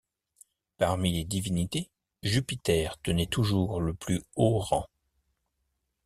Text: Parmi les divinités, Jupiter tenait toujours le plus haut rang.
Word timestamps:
Parmi 0.79 1.11
les 1.11 1.25
divinités, 1.25 1.91
Jupiter 2.23 2.97
tenait 3.03 3.27
toujours 3.27 3.79
le 3.79 3.93
plus 3.93 4.23
haut 4.35 4.57
rang. 4.57 4.87